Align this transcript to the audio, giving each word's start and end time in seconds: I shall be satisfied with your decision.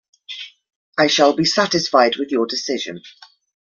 I 0.97 1.05
shall 1.05 1.33
be 1.33 1.45
satisfied 1.45 2.15
with 2.15 2.31
your 2.31 2.47
decision. 2.47 3.03